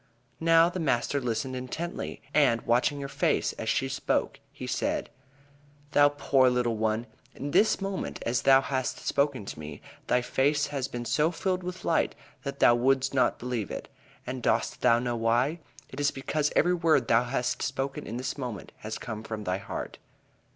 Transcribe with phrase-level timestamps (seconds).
[0.39, 5.11] Now the master listened intently, and watching her face as she spoke, he said:
[5.91, 10.65] "Thou poor little one, in this moment, as thou hast spoken to me, thy face
[10.73, 13.71] has been so filled with light that thou wouldst not believe.
[14.25, 15.59] And dost thou know why?
[15.89, 19.59] It is because every word thou hast spoken in this moment has come from thy
[19.59, 19.99] heart.